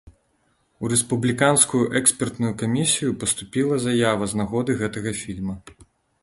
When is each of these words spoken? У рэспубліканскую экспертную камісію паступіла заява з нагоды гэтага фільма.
У 0.85 0.89
рэспубліканскую 0.93 1.81
экспертную 2.01 2.53
камісію 2.63 3.11
паступіла 3.25 3.75
заява 3.85 4.23
з 4.33 4.41
нагоды 4.41 4.71
гэтага 4.83 5.15
фільма. 5.23 5.55